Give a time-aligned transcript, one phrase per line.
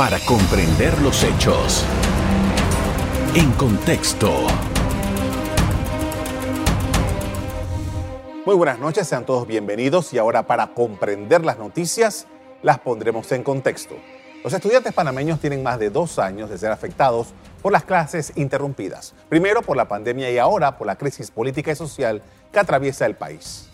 [0.00, 1.84] para comprender los hechos.
[3.34, 4.32] En contexto.
[8.46, 12.26] Muy buenas noches, sean todos bienvenidos y ahora para comprender las noticias
[12.62, 13.94] las pondremos en contexto.
[14.42, 19.12] Los estudiantes panameños tienen más de dos años de ser afectados por las clases interrumpidas,
[19.28, 23.16] primero por la pandemia y ahora por la crisis política y social que atraviesa el
[23.16, 23.69] país.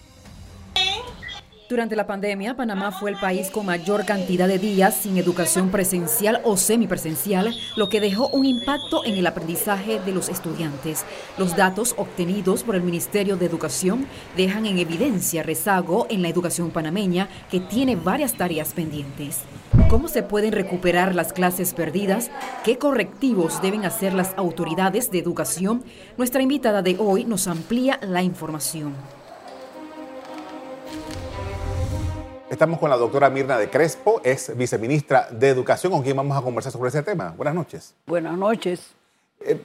[1.68, 6.40] Durante la pandemia, Panamá fue el país con mayor cantidad de días sin educación presencial
[6.44, 11.04] o semipresencial, lo que dejó un impacto en el aprendizaje de los estudiantes.
[11.36, 16.70] Los datos obtenidos por el Ministerio de Educación dejan en evidencia rezago en la educación
[16.70, 19.40] panameña, que tiene varias tareas pendientes.
[19.88, 22.30] ¿Cómo se pueden recuperar las clases perdidas?
[22.64, 25.82] ¿Qué correctivos deben hacer las autoridades de educación?
[26.16, 28.94] Nuestra invitada de hoy nos amplía la información.
[32.56, 36.40] Estamos con la doctora Mirna de Crespo, es viceministra de Educación, con quien vamos a
[36.40, 37.34] conversar sobre ese tema.
[37.36, 37.94] Buenas noches.
[38.06, 38.94] Buenas noches.
[39.40, 39.60] Eh,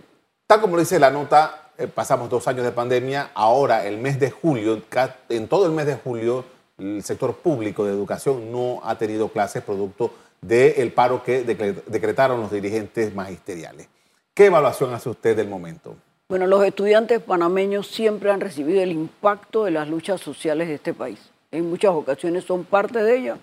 [0.46, 4.30] tal como dice la nota, eh, pasamos dos años de pandemia, ahora el mes de
[4.30, 4.82] julio,
[5.30, 6.44] en todo el mes de julio,
[6.78, 10.12] el sector público de educación no ha tenido clases producto
[10.42, 13.88] del paro que decretaron los dirigentes magisteriales.
[14.34, 15.96] ¿Qué evaluación hace usted del momento?
[16.28, 20.94] Bueno, los estudiantes panameños siempre han recibido el impacto de las luchas sociales de este
[20.94, 23.38] país en muchas ocasiones son parte de ella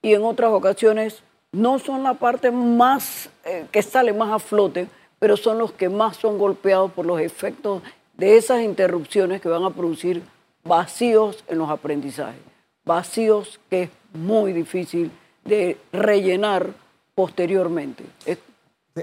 [0.00, 4.88] y en otras ocasiones no son la parte más eh, que sale más a flote,
[5.18, 7.82] pero son los que más son golpeados por los efectos
[8.16, 10.22] de esas interrupciones que van a producir
[10.64, 12.40] vacíos en los aprendizajes,
[12.84, 15.10] vacíos que es muy difícil
[15.44, 16.70] de rellenar
[17.14, 18.04] posteriormente.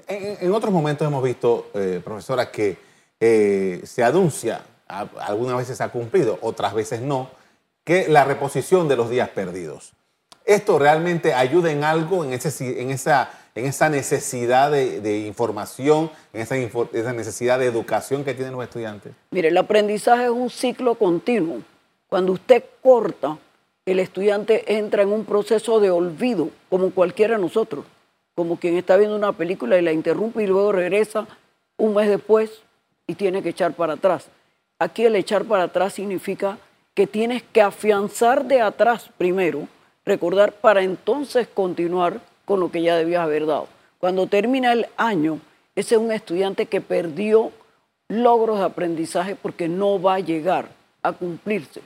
[0.08, 2.78] En, otros momentos hemos visto, eh, profesora, que
[3.20, 7.30] eh, se anuncia, algunas veces ha cumplido, otras veces no,
[7.86, 9.94] que la reposición de los días perdidos.
[10.44, 17.67] ¿Esto realmente ayuda en algo, en, esa, necesidad de, información, en esa, esa, necesidad de
[17.67, 19.14] educación que tienen los estudiantes?
[19.31, 21.61] Mire, el aprendizaje es un ciclo continuo.
[22.09, 23.37] Cuando usted corta,
[23.86, 27.86] el estudiante entra en un proceso de olvido, como cualquiera de nosotros,
[28.36, 31.27] como quien está viendo una película y la interrumpe y luego regresa
[31.77, 32.61] un mes después
[33.08, 34.27] y tiene que echar para atrás.
[34.77, 36.58] Aquí el echar para atrás significa
[36.95, 39.67] que tienes que afianzar de atrás primero,
[40.06, 43.67] recordar para entonces continuar con lo que ya debías haber dado.
[44.00, 45.39] Cuando termina el año,
[45.76, 47.52] ese es un estudiante que perdió
[48.08, 50.70] logros de aprendizaje porque no va a llegar
[51.04, 51.82] a cumplirse.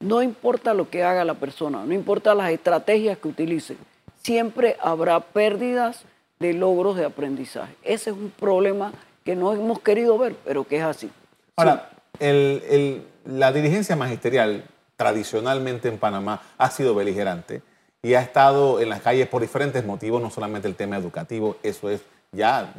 [0.00, 3.76] No importa lo que haga la persona, no importa las estrategias que utilice,
[4.22, 6.02] siempre habrá pérdidas
[6.40, 7.74] de logros de aprendizaje.
[7.82, 8.92] Ese es un problema
[9.24, 11.10] que no hemos querido ver, pero que es así.
[11.56, 14.64] Ahora, el la dirigencia magisterial
[14.96, 17.62] tradicionalmente en Panamá ha sido beligerante
[18.02, 21.90] y ha estado en las calles por diferentes motivos, no solamente el tema educativo, eso
[21.90, 22.00] es
[22.32, 22.72] ya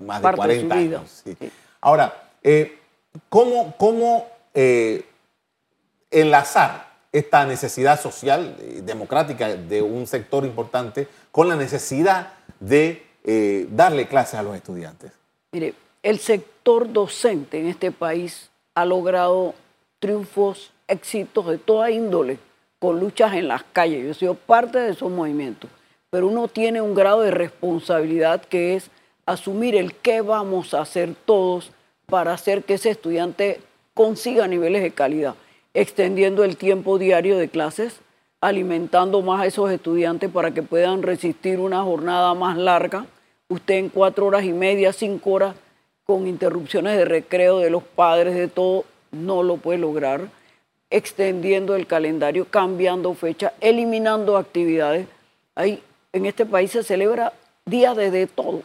[0.00, 1.24] más de 40 años.
[1.80, 2.78] Ahora, eh,
[3.28, 5.04] ¿cómo, cómo eh,
[6.10, 13.66] enlazar esta necesidad social, y democrática de un sector importante con la necesidad de eh,
[13.70, 15.10] darle clases a los estudiantes?
[15.52, 18.47] Mire, el sector docente en este país
[18.78, 19.54] ha logrado
[19.98, 22.38] triunfos, éxitos de toda índole,
[22.78, 24.04] con luchas en las calles.
[24.04, 25.68] Yo he sido parte de esos movimientos,
[26.10, 28.92] pero uno tiene un grado de responsabilidad que es
[29.26, 31.72] asumir el qué vamos a hacer todos
[32.06, 33.60] para hacer que ese estudiante
[33.94, 35.34] consiga niveles de calidad,
[35.74, 37.98] extendiendo el tiempo diario de clases,
[38.40, 43.06] alimentando más a esos estudiantes para que puedan resistir una jornada más larga.
[43.48, 45.56] Usted en cuatro horas y media, cinco horas,
[46.08, 50.30] con interrupciones de recreo de los padres, de todo, no lo puede lograr.
[50.88, 55.06] Extendiendo el calendario, cambiando fecha, eliminando actividades.
[55.54, 55.82] Ahí,
[56.14, 57.34] en este país se celebra
[57.66, 58.62] días de, todo.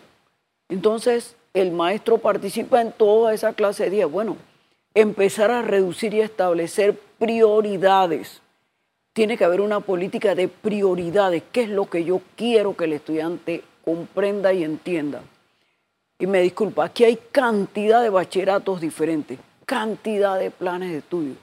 [0.69, 4.09] Entonces, el maestro participa en toda esa clase de días.
[4.09, 4.37] Bueno,
[4.93, 8.41] empezar a reducir y establecer prioridades.
[9.11, 11.43] Tiene que haber una política de prioridades.
[11.51, 15.23] ¿Qué es lo que yo quiero que el estudiante comprenda y entienda?
[16.19, 21.35] Y me disculpa, aquí hay cantidad de bachilleratos diferentes, cantidad de planes de estudio,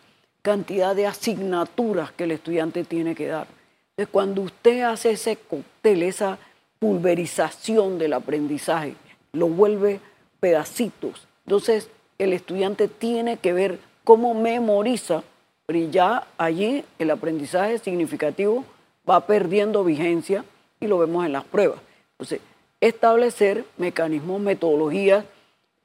[0.42, 3.46] cantidad de asignaturas que el estudiante tiene que dar.
[3.90, 6.38] Entonces, cuando usted hace ese cóctel, esa
[6.78, 8.94] pulverización del aprendizaje,
[9.32, 10.00] lo vuelve
[10.40, 11.26] pedacitos.
[11.44, 15.22] Entonces, el estudiante tiene que ver cómo memoriza,
[15.66, 18.64] pero ya allí el aprendizaje significativo
[19.08, 20.44] va perdiendo vigencia
[20.80, 21.80] y lo vemos en las pruebas.
[22.12, 22.40] Entonces,
[22.80, 25.24] establecer mecanismos, metodologías,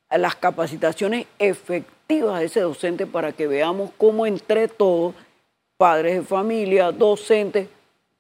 [0.10, 5.14] las capacitaciones efectivas de ese docente para que veamos cómo entre todos,
[5.78, 7.68] padres de familia, docentes,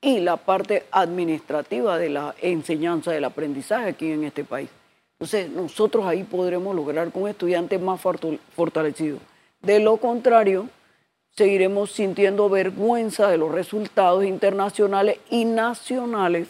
[0.01, 4.69] y la parte administrativa de la enseñanza del aprendizaje aquí en este país.
[5.13, 9.19] Entonces, nosotros ahí podremos lograr con estudiantes más fortalecidos.
[9.62, 10.69] De lo contrario,
[11.31, 16.50] seguiremos sintiendo vergüenza de los resultados internacionales y nacionales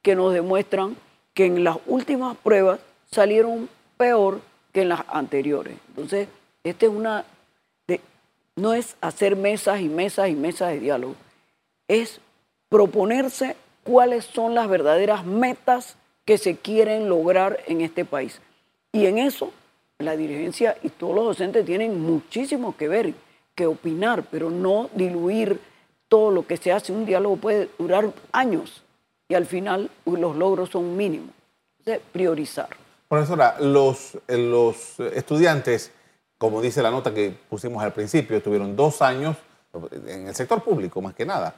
[0.00, 0.94] que nos demuestran
[1.34, 2.80] que en las últimas pruebas
[3.10, 4.40] salieron peor
[4.72, 5.76] que en las anteriores.
[5.88, 6.28] Entonces,
[6.64, 7.24] este es una
[8.56, 11.14] no es hacer mesas y mesas y mesas de diálogo,
[11.88, 12.20] es
[12.68, 18.40] proponerse cuáles son las verdaderas metas que se quieren lograr en este país.
[18.92, 19.52] Y en eso
[19.98, 23.14] la dirigencia y todos los docentes tienen muchísimo que ver,
[23.54, 25.58] que opinar, pero no diluir
[26.08, 26.92] todo lo que se hace.
[26.92, 28.82] Un diálogo puede durar años
[29.32, 31.30] y al final los logros son mínimos.
[31.78, 32.68] Entonces, priorizar.
[33.08, 35.90] Profesora, los, los estudiantes,
[36.36, 39.38] como dice la nota que pusimos al principio, tuvieron dos años
[40.06, 41.54] en el sector público, más que nada,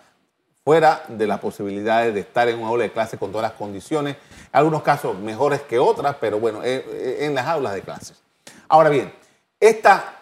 [0.65, 4.19] fuera de las posibilidades de estar en una aula de clase con todas las condiciones,
[4.53, 8.23] algunos casos mejores que otras, pero bueno, eh, eh, en las aulas de clases.
[8.69, 9.13] Ahora bien,
[9.59, 10.21] esta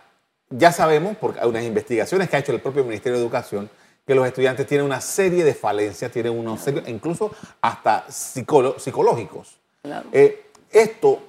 [0.48, 3.68] ya sabemos, por unas investigaciones que ha hecho el propio Ministerio de Educación,
[4.06, 9.58] que los estudiantes tienen una serie de falencias, tienen unos serios, incluso hasta psicológicos.
[10.12, 11.20] Eh, esto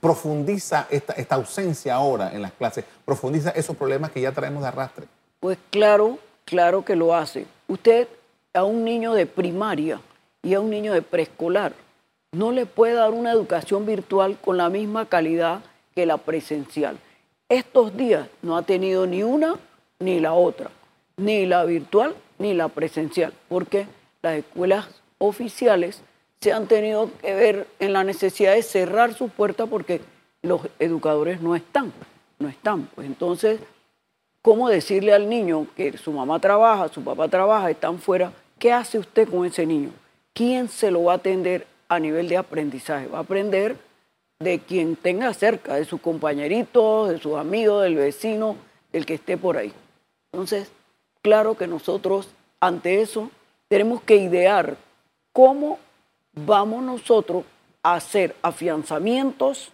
[0.00, 4.68] profundiza esta, esta ausencia ahora en las clases, profundiza esos problemas que ya traemos de
[4.68, 5.06] arrastre.
[5.40, 7.46] Pues claro, claro que lo hace.
[7.66, 8.08] Usted
[8.52, 10.00] a un niño de primaria
[10.42, 11.72] y a un niño de preescolar
[12.32, 15.60] no le puede dar una educación virtual con la misma calidad
[15.94, 16.98] que la presencial.
[17.48, 19.56] Estos días no ha tenido ni una
[19.98, 20.70] ni la otra,
[21.20, 23.86] ni la virtual ni la presencial, porque
[24.22, 24.88] las escuelas
[25.18, 26.02] oficiales
[26.40, 30.00] se han tenido que ver en la necesidad de cerrar sus puertas porque
[30.42, 31.92] los educadores no están,
[32.38, 32.88] no están.
[32.94, 33.60] Pues entonces
[34.42, 38.32] ¿Cómo decirle al niño que su mamá trabaja, su papá trabaja, están fuera?
[38.58, 39.90] ¿Qué hace usted con ese niño?
[40.32, 43.06] ¿Quién se lo va a atender a nivel de aprendizaje?
[43.06, 43.76] Va a aprender
[44.38, 48.56] de quien tenga cerca, de sus compañeritos, de sus amigos, del vecino,
[48.90, 49.74] del que esté por ahí.
[50.32, 50.72] Entonces,
[51.22, 52.28] claro que nosotros
[52.60, 53.30] ante eso
[53.68, 54.76] tenemos que idear
[55.32, 55.78] cómo
[56.32, 57.44] vamos nosotros
[57.82, 59.72] a hacer afianzamientos,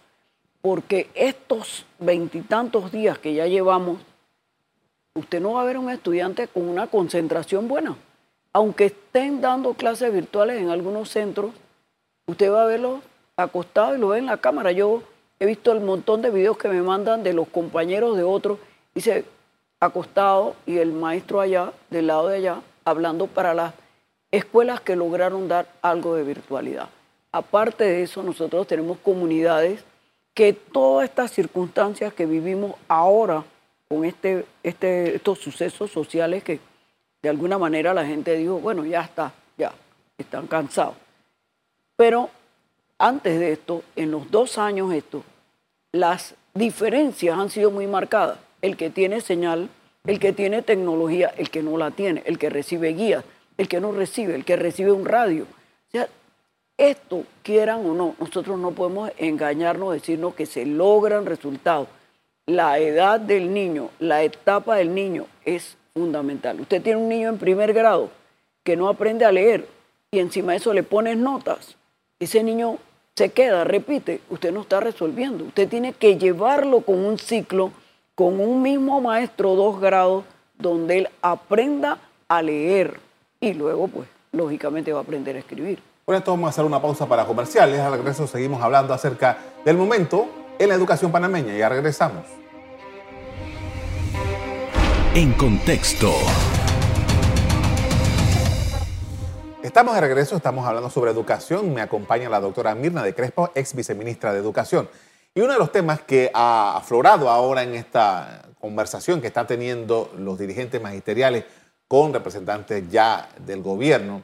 [0.61, 3.99] porque estos veintitantos días que ya llevamos
[5.17, 7.95] usted no va a ver un estudiante con una concentración buena.
[8.53, 11.51] Aunque estén dando clases virtuales en algunos centros,
[12.27, 13.01] usted va a verlo
[13.35, 14.71] acostado y lo ve en la cámara.
[14.71, 15.03] Yo
[15.39, 18.59] he visto el montón de videos que me mandan de los compañeros de otros,
[18.93, 19.25] dice
[19.79, 23.73] acostado y el maestro allá, del lado de allá, hablando para las
[24.31, 26.89] escuelas que lograron dar algo de virtualidad.
[27.31, 29.83] Aparte de eso, nosotros tenemos comunidades
[30.33, 33.43] que todas estas circunstancias que vivimos ahora,
[33.87, 36.59] con este, este, estos sucesos sociales que
[37.21, 39.73] de alguna manera la gente dijo, bueno, ya está, ya,
[40.17, 40.95] están cansados.
[41.95, 42.29] Pero
[42.97, 45.23] antes de esto, en los dos años esto,
[45.91, 48.37] las diferencias han sido muy marcadas.
[48.61, 49.69] El que tiene señal,
[50.05, 53.23] el que tiene tecnología, el que no la tiene, el que recibe guías,
[53.57, 55.43] el que no recibe, el que recibe un radio.
[55.43, 56.07] O sea,
[56.77, 61.87] esto, quieran o no, nosotros no podemos engañarnos, decirnos que se logran resultados
[62.47, 66.59] la edad del niño, la etapa del niño es fundamental.
[66.61, 68.09] Usted tiene un niño en primer grado
[68.63, 69.67] que no aprende a leer
[70.11, 71.75] y encima de eso le pones notas.
[72.19, 72.77] Ese niño
[73.15, 75.43] se queda, repite, usted no está resolviendo.
[75.43, 77.71] Usted tiene que llevarlo con un ciclo,
[78.17, 80.23] con un mismo maestro, dos grados,
[80.57, 82.99] donde él aprenda a leer
[83.39, 85.79] y luego, pues, lógicamente va a aprender a escribir.
[86.03, 87.79] Por esto vamos a hacer una pausa para comerciales.
[87.79, 90.25] Al regreso seguimos hablando acerca del momento
[90.57, 91.55] en la educación panameña.
[91.55, 92.25] Ya regresamos.
[95.13, 96.11] En contexto.
[99.61, 101.71] Estamos de regreso, estamos hablando sobre educación.
[101.71, 104.89] Me acompaña la doctora Mirna de Crespo, ex viceministra de Educación.
[105.37, 110.11] Y uno de los temas que ha aflorado ahora en esta conversación que están teniendo
[110.17, 111.45] los dirigentes magisteriales
[111.87, 114.23] con representantes ya del gobierno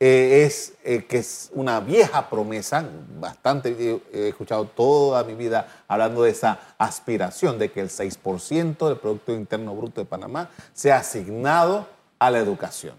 [0.00, 2.88] eh, es eh, que es una vieja promesa,
[3.20, 8.96] bastante he escuchado toda mi vida hablando de esa aspiración de que el 6% del
[8.96, 11.86] Producto Interno Bruto de Panamá sea asignado
[12.18, 12.94] a la educación.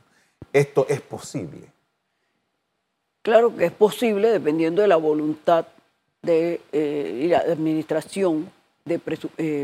[0.54, 1.72] ¿Esto es posible?
[3.24, 5.66] Claro que es posible dependiendo de la voluntad
[6.22, 8.52] de, eh, la administración
[8.86, 9.00] de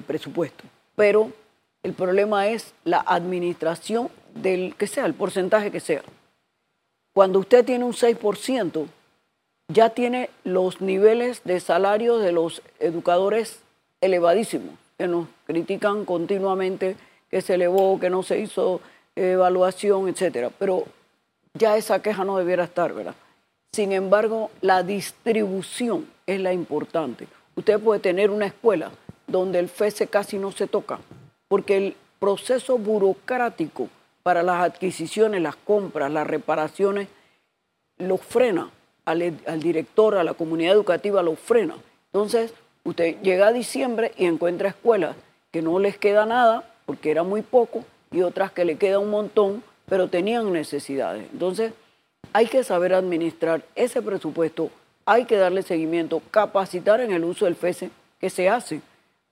[0.06, 0.64] presupuesto.
[0.96, 1.32] Pero
[1.82, 6.02] el problema es la administración del que sea, el porcentaje que sea.
[7.14, 8.88] Cuando usted tiene un 6%,
[9.68, 13.60] ya tiene los niveles de salario de los educadores
[14.02, 16.96] elevadísimos, que nos critican continuamente
[17.30, 18.82] que se elevó, que no se hizo
[19.16, 20.52] evaluación, etcétera.
[20.58, 20.86] Pero
[21.54, 23.16] ya esa queja no debiera estar, ¿verdad?
[23.72, 27.28] Sin embargo, la distribución es la importante.
[27.56, 28.92] Usted puede tener una escuela
[29.28, 31.00] donde el FESE casi no se toca,
[31.48, 33.90] porque el proceso burocrático
[34.24, 37.08] para las adquisiciones, las compras, las reparaciones,
[37.98, 38.70] lo frena
[39.06, 39.20] al,
[39.60, 41.76] director, a la comunidad educativa, lo frena.
[42.12, 42.54] Entonces,
[42.84, 45.16] usted llega a diciembre y encuentra escuelas
[45.52, 49.10] que no les queda nada, porque era muy poco, y otras que le queda un
[49.10, 51.28] montón, pero tenían necesidades.
[51.32, 51.74] Entonces,
[52.32, 54.72] hay que saber administrar ese presupuesto,
[55.06, 58.82] hay que darle seguimiento, capacitar en el uso del FESE, que se hace,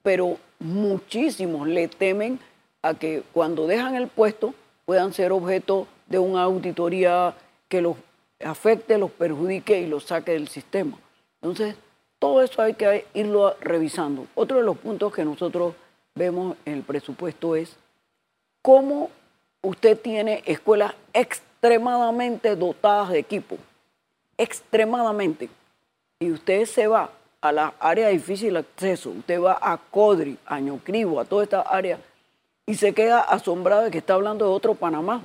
[0.02, 2.38] pero muchísimos le temen
[2.82, 7.34] a que cuando dejan el puesto puedan ser objeto de una auditoría
[7.68, 7.96] que los
[8.44, 10.98] afecte, los perjudique y los saque del sistema.
[11.40, 11.76] Entonces,
[12.18, 14.26] todo eso hay que irlo revisando.
[14.34, 15.74] Otro de los puntos que nosotros
[16.14, 17.76] vemos en el presupuesto es
[18.60, 19.10] cómo
[19.62, 23.56] usted tiene escuelas extremadamente dotadas de equipo,
[24.36, 25.48] extremadamente,
[26.22, 27.10] y usted se va
[27.40, 31.62] a la área de difícil acceso, usted va a Codri, a Ñocribo, a toda esta
[31.62, 31.98] área,
[32.64, 35.24] y se queda asombrado de que está hablando de otro Panamá,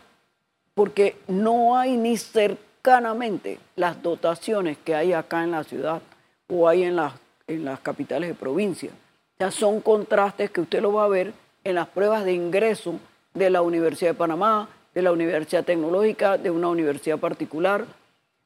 [0.74, 6.01] porque no hay ni cercanamente las dotaciones que hay acá en la ciudad
[6.48, 7.13] o hay en las,
[7.46, 8.89] en las capitales de provincia.
[8.89, 11.32] O sea, son contrastes que usted lo va a ver
[11.63, 12.96] en las pruebas de ingreso
[13.36, 17.86] de la Universidad de Panamá, de la Universidad Tecnológica, de una universidad particular,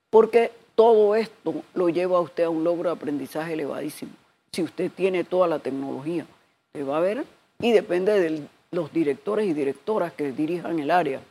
[0.10, 4.14] porque todo esto lo lleva a usted a un logro de aprendizaje elevadísimo.
[4.52, 6.26] Si usted tiene toda la tecnología,
[6.74, 7.24] se va a ver
[7.60, 11.22] y depende de los directores y directoras que dirijan el área.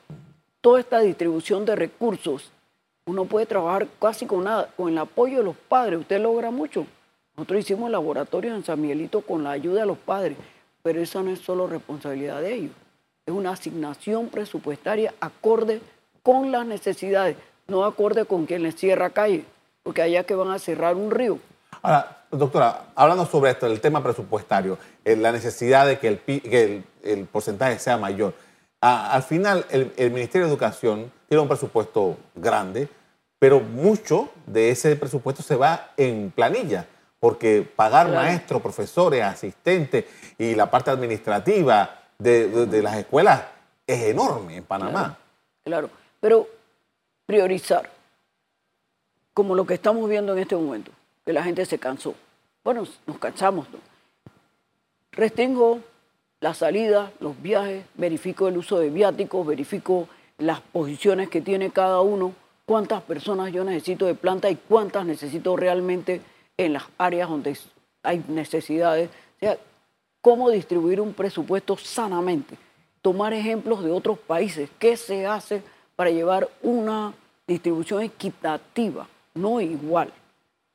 [0.60, 2.52] Toda esta distribución de recursos,
[3.06, 6.86] uno puede trabajar casi con nada, con el apoyo de los padres, usted logra mucho.
[7.36, 10.38] Nosotros hicimos laboratorios en San Miguelito con la ayuda de los padres,
[10.84, 12.72] pero esa no es solo responsabilidad de ellos
[13.26, 15.80] es una asignación presupuestaria acorde
[16.22, 17.36] con las necesidades,
[17.70, 19.44] no acorde con quien les cierra calle,
[19.82, 21.38] porque allá que van a cerrar un río.
[21.82, 27.24] Ahora, doctora, hablando sobre esto, el tema presupuestario, eh, la necesidad de que el, el,
[27.26, 28.34] porcentaje sea mayor.
[28.80, 32.88] al final, el, Ministerio de Educación tiene un presupuesto grande,
[33.38, 36.86] pero mucho de ese presupuesto se va en planilla,
[37.18, 40.04] porque pagar maestros, profesores, asistentes
[40.36, 43.42] y la parte administrativa, de, las escuelas
[43.86, 45.16] es enorme en Panamá.
[45.64, 46.46] Claro, pero
[47.30, 47.88] priorizar,
[49.32, 50.90] como lo que estamos viendo en este momento,
[51.24, 52.12] que la gente se cansó.
[52.64, 53.70] Bueno, nos cansamos.
[53.70, 53.78] ¿no?
[55.12, 55.78] Restringo
[56.40, 60.08] la salida, los viajes, verifico el uso de viáticos, verifico
[60.38, 62.34] las posiciones que tiene cada uno,
[62.66, 66.22] cuántas personas yo necesito de planta y cuántas necesito realmente
[66.56, 67.56] en las áreas donde
[68.02, 69.08] hay necesidades.
[69.36, 69.56] O sea,
[70.20, 72.56] cómo distribuir un presupuesto sanamente,
[73.02, 75.62] tomar ejemplos de otros países, qué se hace
[76.00, 77.12] para llevar una
[77.46, 80.10] distribución equitativa, no igual,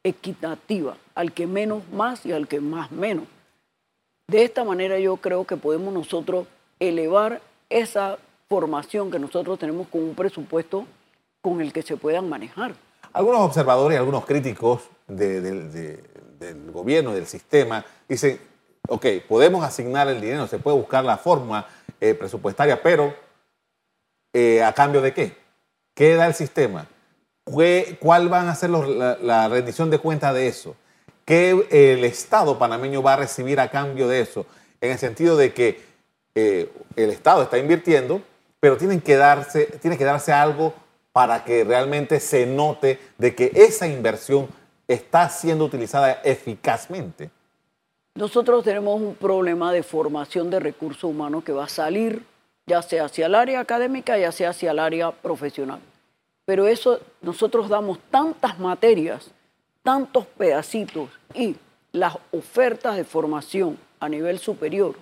[0.03, 3.23] equitativa, al que menos más y al que más menos.
[4.27, 6.45] De esta manera yo creo que podemos nosotros
[6.79, 7.41] elevar
[7.71, 10.85] esa formación que nosotros tenemos con un presupuesto
[11.41, 12.75] con el que se puedan manejar.
[13.11, 18.39] Algunos observadores algunos críticos del gobierno, del sistema, dicen,
[18.87, 21.65] ok, podemos asignar el dinero, se puede buscar la forma
[21.99, 23.24] eh, presupuestaria, pero
[24.37, 25.31] eh, ¿a cambio de qué?
[25.93, 26.89] ¿Qué da el sistema?
[27.45, 30.75] ¿Cuál van a ser la, rendición de cuenta de eso?
[31.23, 34.45] ¿Qué el Estado panameño va a recibir a cambio de eso?
[34.81, 35.79] En el sentido de que
[36.35, 38.21] eh, el Estado está invirtiendo,
[38.59, 40.73] pero tienen que darse, tiene que darse algo
[41.13, 44.49] para que realmente se note de que esa inversión
[44.85, 47.29] está siendo utilizada eficazmente.
[48.15, 52.34] Nosotros tenemos un problema de formación de recursos humanos que va a salir
[52.65, 55.79] ya sea hacia el área académica, ya sea hacia el área profesional.
[56.45, 59.31] Pero eso, nosotros damos tantas materias,
[59.83, 61.55] tantos pedacitos y
[61.91, 64.95] las ofertas de formación a nivel superior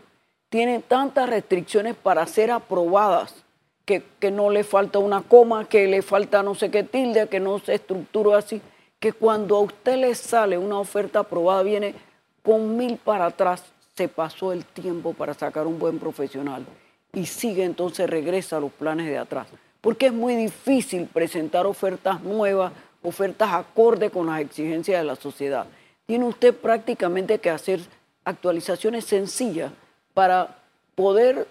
[0.50, 3.44] tienen tantas restricciones para ser aprobadas
[3.86, 7.40] que, que, no le falta una coma, que le falta no sé qué tilde, que
[7.40, 8.62] no se estructura así,
[9.00, 11.96] que cuando a usted le sale una oferta aprobada viene
[12.44, 13.64] con mil para atrás
[13.96, 16.66] se pasó el tiempo para sacar un buen profesional
[17.14, 19.48] y sigue entonces regresa a los planes de atrás.
[19.82, 25.68] Porque es muy difícil presentar ofertas nuevas, ofertas acorde con las exigencias de la sociedad.
[26.06, 27.82] Tiene usted prácticamente que hacer
[28.26, 29.72] actualizaciones sencillas
[30.14, 30.58] para
[30.96, 31.48] poder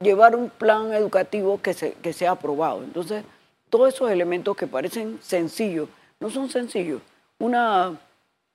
[0.00, 2.82] llevar un plan educativo que, se, que sea aprobado.
[2.82, 3.24] Entonces,
[3.70, 5.88] todos esos elementos que parecen sencillos,
[6.20, 7.02] no son sencillos.
[7.38, 7.98] Una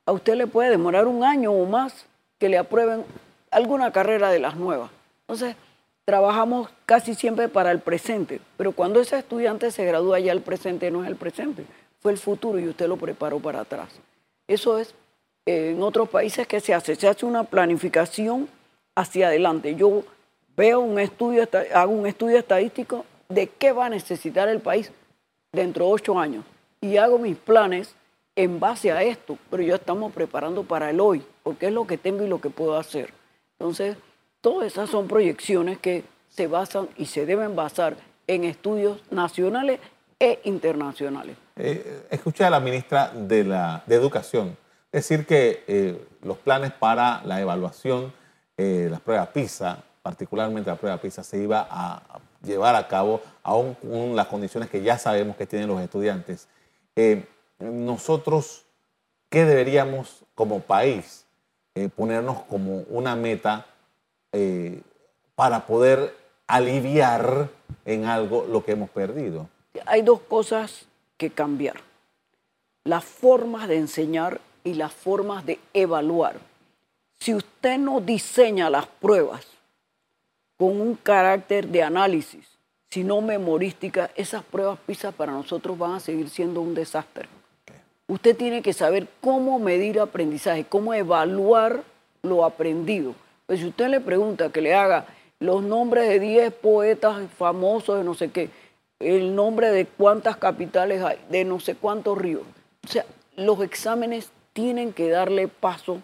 [0.06, 2.06] a usted le puede demorar un año o más
[2.40, 3.06] que le aprueben
[3.52, 4.90] alguna carrera de las nuevas.
[5.22, 5.56] Entonces,
[6.10, 10.90] trabajamos casi siempre para el presente, pero cuando ese estudiante se gradúa ya el presente
[10.90, 11.66] no es el presente,
[12.00, 13.90] fue el futuro y usted lo preparó para atrás.
[14.48, 14.96] Eso es
[15.46, 18.50] eh, en otros países que se hace, se hace una planificación
[18.96, 19.76] hacia adelante.
[19.76, 20.02] Yo
[20.58, 24.92] veo un estudio, hago un estudio estadístico de qué va a necesitar el país
[25.52, 26.44] dentro de ocho años
[26.82, 27.94] y hago mis planes
[28.36, 32.00] en base a esto, pero ya estamos preparando para el hoy, porque es lo que
[32.00, 33.14] tengo y lo que puedo hacer.
[33.60, 33.96] Entonces,
[34.42, 39.80] todas esas son proyecciones que se basan y se deben basar en estudios nacionales
[40.20, 41.36] e internacionales.
[41.56, 44.56] Eh, escuché a la ministra de, la, de Educación
[44.92, 48.14] decir que eh, los planes para la evaluación,
[48.58, 52.02] eh, las pruebas PISA, particularmente la prueba PISA, se iba a
[52.44, 56.48] llevar a cabo aún con las condiciones que ya sabemos que tienen los estudiantes.
[56.96, 57.26] Eh,
[57.60, 58.66] nosotros,
[59.30, 61.26] ¿qué deberíamos como país
[61.96, 63.66] ponernos como una meta
[64.32, 64.82] eh,
[65.36, 66.16] para poder
[66.48, 67.50] aliviar
[67.86, 69.50] en algo lo que hemos perdido?
[69.86, 70.86] Hay dos cosas
[71.18, 71.82] que cambiar.
[72.84, 76.38] Las formas de enseñar y las formas de evaluar.
[77.20, 79.46] Si usted no diseña las pruebas
[80.58, 82.48] con un carácter de análisis,
[82.90, 87.28] sino memorística, esas pruebas PISA para nosotros van a seguir siendo un desastre.
[88.08, 91.84] Usted tiene que saber cómo medir aprendizaje, cómo evaluar
[92.24, 93.14] lo aprendido.
[93.50, 95.08] Pues si usted le pregunta que le haga
[95.40, 98.52] los nombres de 10 poetas famosos de no sé qué,
[99.00, 102.44] el nombre de cuántas capitales hay, de no sé cuántos ríos.
[102.86, 106.00] O sea, los exámenes tienen que darle paso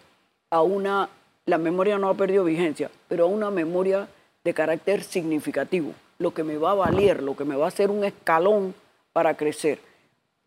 [0.50, 1.08] a una,
[1.44, 4.08] la memoria no ha perdido vigencia, pero a una memoria
[4.42, 7.92] de carácter significativo, lo que me va a valer, lo que me va a hacer
[7.92, 8.74] un escalón
[9.12, 9.78] para crecer.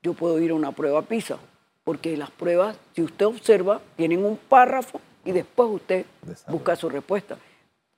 [0.04, 1.38] Yo puedo ir a una prueba PISA,
[1.86, 6.06] porque las pruebas, si usted observa, tienen un párrafo y después usted
[6.48, 7.38] busca su respuesta.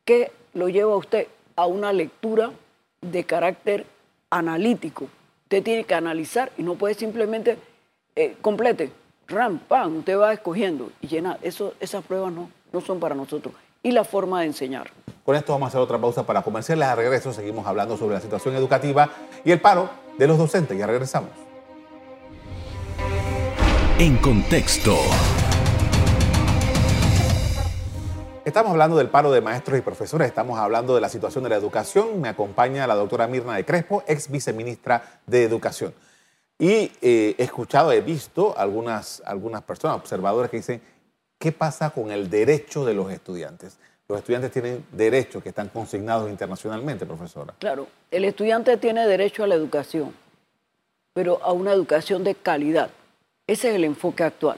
[0.05, 1.27] ¿Qué lo lleva a usted?
[1.55, 2.51] A una lectura
[3.01, 3.85] de carácter
[4.29, 5.07] analítico.
[5.43, 7.57] Usted tiene que analizar y no puede simplemente
[8.15, 8.91] eh, complete,
[9.27, 11.39] ram, pam, usted va escogiendo y llenar.
[11.41, 13.53] Eso, esas pruebas no, no son para nosotros.
[13.83, 14.91] Y la forma de enseñar.
[15.25, 16.87] Con esto vamos a hacer otra pausa para comerciales.
[16.87, 19.09] A regreso seguimos hablando sobre la situación educativa
[19.43, 20.77] y el paro de los docentes.
[20.77, 21.31] Ya regresamos.
[23.99, 24.97] En contexto.
[28.51, 31.55] Estamos hablando del paro de maestros y profesores, estamos hablando de la situación de la
[31.55, 32.19] educación.
[32.19, 35.93] Me acompaña la doctora Mirna de Crespo, ex viceministra de Educación.
[36.59, 40.81] Y eh, he escuchado, he visto algunas, algunas personas, observadores que dicen,
[41.39, 43.77] ¿qué pasa con el derecho de los estudiantes?
[44.09, 47.53] Los estudiantes tienen derechos que están consignados internacionalmente, profesora.
[47.57, 50.13] Claro, el estudiante tiene derecho a la educación,
[51.13, 52.89] pero a una educación de calidad.
[53.47, 54.57] Ese es el enfoque actual.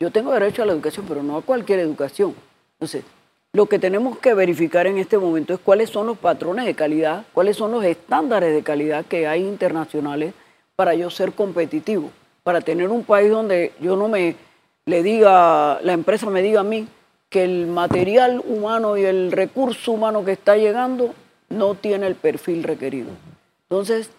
[0.00, 2.34] Yo tengo derecho a la educación, pero no a cualquier educación.
[2.80, 3.04] Entonces,
[3.58, 7.24] lo que tenemos que verificar en este momento es cuáles son los patrones de calidad,
[7.32, 10.32] cuáles son los estándares de calidad que hay internacionales
[10.76, 12.12] para yo ser competitivo,
[12.44, 14.36] para tener un país donde yo no me
[14.86, 16.86] le diga, la empresa me diga a mí,
[17.30, 21.12] que el material humano y el recurso humano que está llegando
[21.48, 23.08] no tiene el perfil requerido.
[23.68, 24.12] Entonces,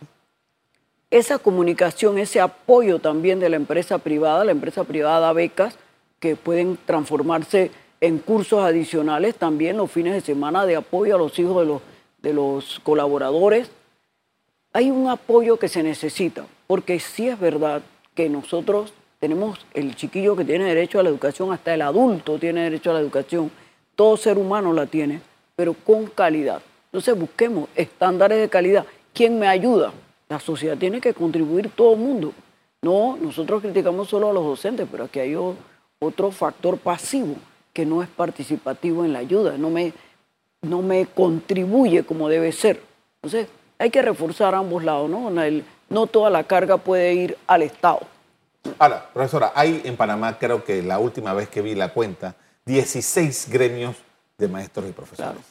[1.11, 5.77] esa comunicación, ese apoyo también de la empresa privada, la empresa privada da becas
[6.19, 11.37] que pueden transformarse en cursos adicionales, también los fines de semana de apoyo a los
[11.37, 11.81] hijos de los,
[12.21, 13.71] de los colaboradores.
[14.71, 17.81] Hay un apoyo que se necesita, porque sí es verdad
[18.15, 22.61] que nosotros tenemos el chiquillo que tiene derecho a la educación, hasta el adulto tiene
[22.61, 23.51] derecho a la educación,
[23.95, 25.21] todo ser humano la tiene,
[25.55, 26.61] pero con calidad.
[26.85, 28.85] Entonces busquemos estándares de calidad.
[29.13, 29.91] ¿Quién me ayuda?
[30.29, 32.31] La sociedad tiene que contribuir todo el mundo.
[32.81, 35.35] No, nosotros criticamos solo a los docentes, pero aquí hay
[35.99, 37.35] otro factor pasivo
[37.79, 39.93] que no es participativo en la ayuda, no me,
[40.63, 42.81] no me contribuye como debe ser.
[43.23, 45.31] Entonces, hay que reforzar ambos lados, ¿no?
[45.89, 48.01] no toda la carga puede ir al Estado.
[48.77, 53.47] Ahora, profesora, hay en Panamá, creo que la última vez que vi la cuenta, 16
[53.49, 53.95] gremios
[54.37, 55.41] de maestros y profesores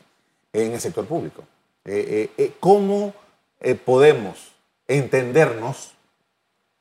[0.53, 1.45] en el sector público.
[1.87, 3.15] Eh, eh, eh, ¿Cómo
[3.87, 4.53] podemos
[4.87, 5.95] entendernos,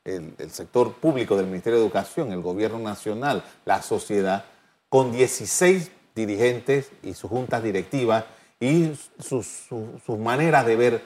[0.04, 4.44] el, el, sector público del Ministerio de Educación, el gobierno nacional, la sociedad,
[4.90, 8.26] con 16 dirigentes y sus juntas directivas
[8.60, 9.68] y sus,
[10.18, 11.02] maneras de ver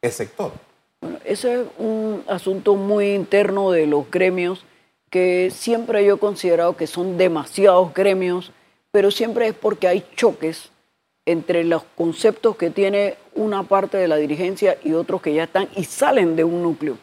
[0.00, 0.52] el sector?
[1.00, 4.64] Bueno, ese es un asunto muy interno de los gremios
[5.10, 8.50] que siempre yo he considerado que son demasiados gremios,
[8.90, 10.70] pero siempre es porque hay choques
[11.26, 15.68] entre los conceptos que tiene una parte de la dirigencia y otros que ya están
[15.76, 16.98] y salen de un núcleo.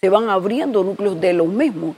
[0.00, 1.96] Se van abriendo núcleos de los mismos,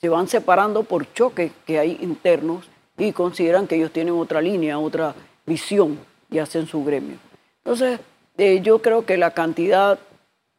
[0.00, 2.69] se van separando por choques que hay internos
[3.00, 5.14] y consideran que ellos tienen otra línea, otra
[5.46, 5.98] visión
[6.30, 7.16] y hacen su gremio.
[7.64, 7.98] Entonces,
[8.36, 9.98] eh, yo creo que la cantidad,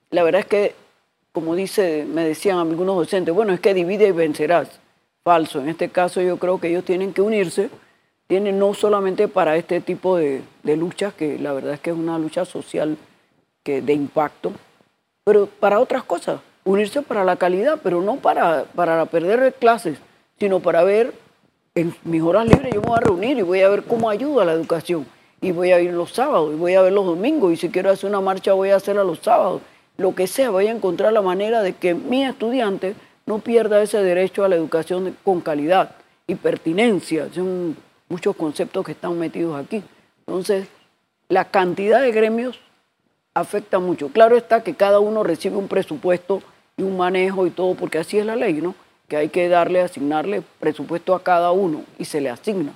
[0.10, 0.76] la verdad es que,
[1.32, 4.80] como dice, me decían algunos docentes, bueno, es que divide y vencerás.
[5.24, 5.62] Falso.
[5.62, 7.70] En este caso yo creo que ellos tienen que unirse,
[8.26, 11.96] tienen no solamente para este tipo de, de luchas, que la verdad es que es
[11.96, 12.98] una lucha social
[13.64, 14.52] que, de impacto,
[15.24, 20.00] pero para otras cosas, unirse para la calidad, pero no para, para perder clases,
[20.40, 21.14] sino para ver,
[21.74, 24.46] en mis horas libres yo me voy a reunir y voy a ver cómo ayuda
[24.46, 25.06] la educación.
[25.40, 27.90] Y voy a ir los sábados, y voy a ver los domingos, y si quiero
[27.90, 29.62] hacer una marcha voy a hacerla los sábados.
[29.98, 32.94] Lo que sea, voy a encontrar la manera de que mi estudiante
[33.26, 35.96] no pierda ese derecho a la educación con calidad
[36.28, 37.28] y pertinencia.
[37.34, 37.76] Son
[38.08, 39.84] muchos conceptos que están metidos aquí.
[40.28, 40.68] Entonces,
[41.28, 42.60] la cantidad de gremios
[43.34, 44.10] afecta mucho.
[44.10, 46.44] Claro está que cada uno recibe un presupuesto
[46.78, 48.76] y un manejo y todo, porque así es la ley, ¿no?
[49.12, 52.74] Que hay que darle, asignarle presupuesto a cada uno y se le asigna.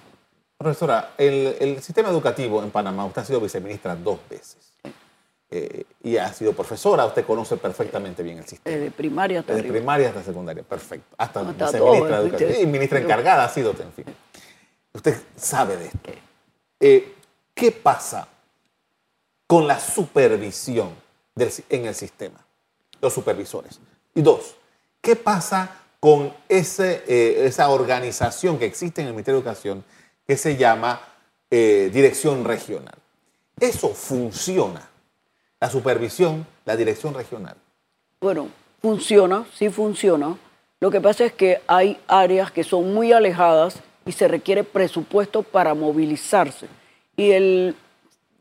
[0.58, 4.74] Profesora, el, sistema educativo en Panamá, usted ha sido viceministra dos veces.
[5.50, 8.76] Eh, y ha sido profesora, usted conoce perfectamente bien el sistema.
[8.76, 11.15] Desde primaria hasta Desde primaria hasta secundaria, perfecto.
[11.17, 12.52] Hasta, viceministra de Educación.
[12.60, 14.06] Y ministra encargada ha sido, en fin.
[14.91, 16.12] Usted sabe de esto.
[16.82, 17.13] Eh,
[17.54, 18.28] ¿Qué pasa
[19.48, 20.89] con la supervisión
[21.69, 22.45] en el sistema,
[23.00, 23.80] los supervisores.
[24.13, 24.56] Y dos,
[25.00, 29.84] ¿qué pasa con eh, esa organización que existe en el Ministerio de Educación
[30.27, 31.01] que se llama
[31.49, 32.95] eh, Dirección Regional?
[33.60, 34.89] Eso funciona,
[35.60, 37.55] la supervisión, la dirección regional.
[38.19, 38.49] Bueno,
[38.81, 40.38] funciona, sí funciona.
[40.81, 45.41] Lo que pasa es que hay áreas que son muy alejadas y se requiere presupuesto
[45.41, 46.67] para movilizarse.
[47.15, 47.75] Y el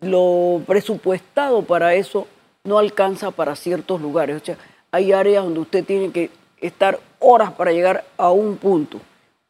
[0.05, 2.27] lo presupuestado para eso
[2.65, 4.41] no alcanza para ciertos lugares.
[4.41, 4.59] O sea,
[4.91, 6.31] hay áreas donde usted tiene que
[6.67, 9.01] estar horas para llegar a un punto,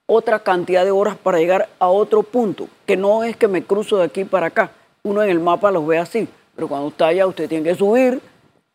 [0.06, 3.98] otra cantidad de horas para llegar a otro punto, que no es que me cruzo
[3.98, 4.70] de aquí para acá.
[5.02, 8.20] Uno en el mapa los ve así, pero cuando está allá usted tiene que subir,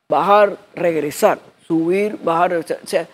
[0.08, 3.08] bajar, regresar, subir, bajar, o sea,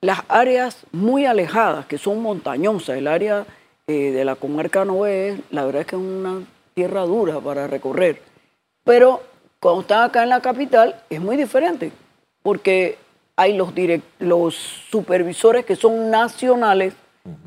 [0.00, 3.44] las áreas muy alejadas, que son montañosas, el área
[3.86, 6.42] eh, de la comarca no es, la verdad es que es una
[6.74, 8.20] tierra dura para recorrer.
[8.84, 9.22] Pero
[9.60, 11.92] cuando están acá en la capital es muy diferente,
[12.42, 12.98] porque
[13.36, 13.72] hay los,
[14.18, 14.54] los
[14.90, 16.94] supervisores que son nacionales,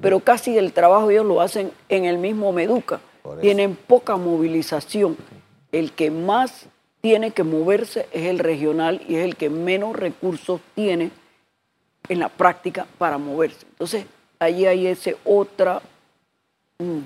[0.02, 3.02] pero casi el trabajo ellos lo hacen en el mismo Meduca.
[3.42, 5.18] Tienen poca movilización.
[5.72, 6.68] El que más
[7.02, 11.12] tiene que moverse es el regional y es el que menos recursos tiene
[12.08, 13.66] en la práctica para moverse.
[13.70, 14.06] Entonces,
[14.40, 15.82] allí hay esa otra
[16.80, 17.00] mm,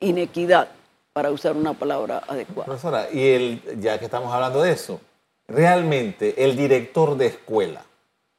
[0.00, 0.68] inequidad
[1.12, 2.66] para usar una palabra adecuada.
[2.66, 5.00] Profesora, y el, ya que estamos hablando de eso,
[5.48, 7.84] realmente el director de escuela,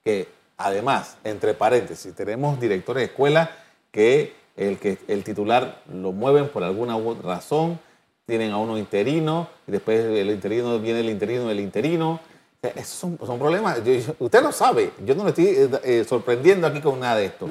[0.04, 3.52] que además, entre paréntesis, tenemos directores de escuela
[3.92, 7.80] que el, que el titular lo mueven por alguna razón,
[8.26, 12.20] tienen a uno interino, y después el interino viene el interino del interino.
[12.62, 13.80] esos son, son problemas.
[14.20, 17.50] usted lo sabe, yo no le estoy eh, eh, sorprendiendo aquí con nada de esto.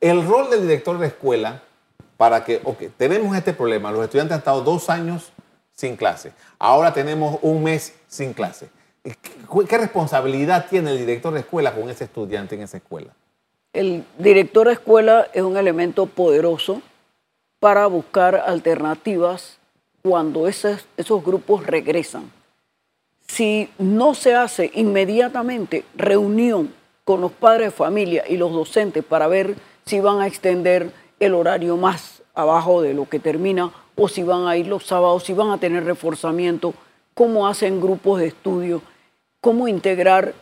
[0.00, 1.62] El rol del director de escuela
[2.16, 5.32] para que, ok, tenemos este problema, los estudiantes han estado dos años
[5.72, 8.68] sin clase, ahora tenemos un mes sin clase.
[9.04, 13.12] ¿Qué, responsabilidad tiene el director de escuela con ese estudiante en esa escuela?
[13.72, 16.80] El director de escuela es un elemento poderoso
[17.60, 19.58] para buscar alternativas
[20.02, 22.30] cuando esos, esos grupos regresan.
[23.26, 26.72] Si no se hace inmediatamente reunión
[27.04, 30.90] con los padres de familia y los docentes para ver si van a extender
[31.20, 35.24] el horario más abajo de lo que termina, o si van a ir los sábados,
[35.24, 36.74] si van a tener reforzamiento,
[37.12, 38.82] cómo hacen grupos de estudio,
[39.44, 40.32] cómo integrar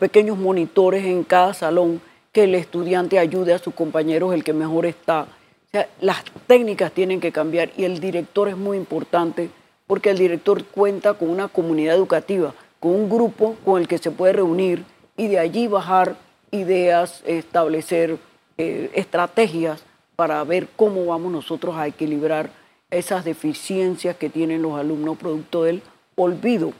[0.00, 2.00] pequeños monitores en cada salón,
[2.32, 5.24] que el estudiante ayude a sus compañeros, el que mejor está.
[5.24, 9.50] O sea, las técnicas tienen que cambiar y el director es muy importante
[9.86, 14.10] porque el director cuenta con una comunidad educativa, con un grupo con el que se
[14.10, 14.86] puede reunir
[15.18, 16.16] y de allí bajar
[16.50, 18.16] ideas, establecer
[18.56, 19.84] eh, estrategias
[20.16, 22.48] para ver cómo vamos nosotros a equilibrar
[22.90, 25.82] esas deficiencias que tienen los alumnos producto del
[26.14, 26.72] olvido,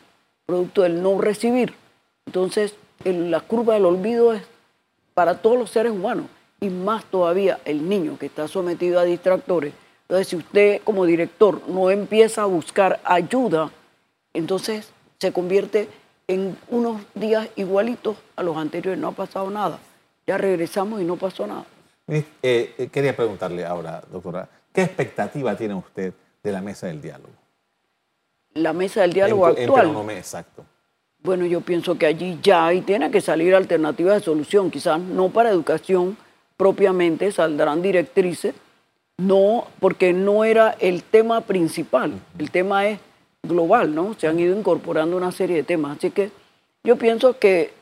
[0.47, 1.75] producto del no recibir.
[2.27, 4.43] Entonces, la curva del olvido es
[5.15, 6.27] para todos los seres humanos
[6.61, 9.75] y más todavía el niño que está sometido a distractores.
[10.03, 13.71] Entonces, si usted como director no empieza a buscar ayuda,
[14.33, 15.89] entonces se convierte
[16.29, 19.01] en unos días igualitos a los anteriores.
[19.01, 19.79] No ha pasado nada.
[20.27, 21.65] Ya regresamos y no pasó nada.
[22.09, 27.46] Eh, eh, quería preguntarle ahora, doctora, ¿qué expectativa tiene usted de la mesa del diálogo?
[28.57, 29.95] La mesa del diálogo actual.
[29.95, 30.65] En exacto.
[31.23, 35.29] Bueno, yo pienso que allí ya hay tiene que salir alternativas de solución, quizás no
[35.29, 36.17] para educación
[36.57, 38.55] propiamente, saldrán directrices,
[39.19, 42.13] no, porque no era el tema principal.
[42.39, 42.99] El tema es
[43.43, 44.15] global, ¿no?
[44.15, 45.99] Se han ido incorporando una serie de temas.
[45.99, 46.31] Así que
[46.85, 47.73] yo pienso que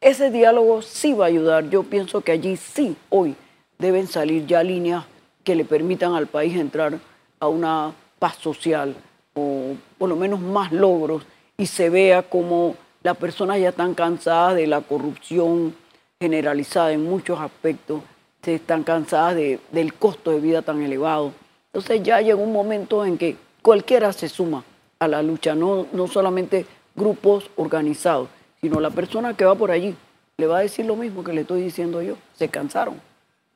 [0.00, 1.68] ese diálogo sí va a ayudar.
[1.70, 3.36] Yo pienso que allí sí, hoy,
[3.78, 5.04] deben salir ya líneas
[5.44, 6.98] que le permitan al país entrar
[7.38, 8.94] a una paz social
[9.34, 11.24] o por lo menos más logros
[11.56, 15.74] y se vea como las personas ya están cansadas de la corrupción
[16.20, 18.02] generalizada en muchos aspectos,
[18.42, 21.32] se están cansadas del costo de vida tan elevado.
[21.72, 24.64] Entonces ya llega un momento en que cualquiera se suma
[24.98, 28.28] a la lucha, no, no solamente grupos organizados,
[28.60, 29.94] sino la persona que va por allí
[30.36, 33.09] le va a decir lo mismo que le estoy diciendo yo, se cansaron.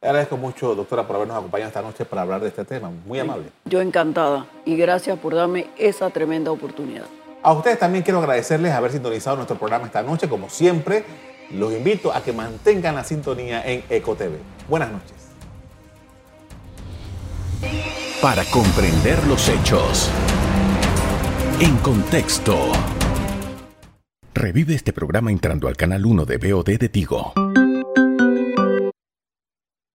[0.05, 2.93] Le agradezco mucho, doctora, por habernos acompañado esta noche para hablar de este tema.
[3.07, 3.47] Muy amable.
[3.65, 7.07] Yo encantada y gracias por darme esa tremenda oportunidad.
[7.43, 10.29] A ustedes también quiero agradecerles haber sintonizado nuestro programa esta noche.
[10.29, 11.07] Como siempre,
[11.53, 14.37] los invito a que mantengan la sintonía en EcoTV.
[14.69, 15.15] Buenas noches.
[18.21, 20.11] Para comprender los hechos.
[21.61, 22.59] En contexto.
[24.35, 27.33] Revive este programa entrando al canal 1 de BOD de Tigo.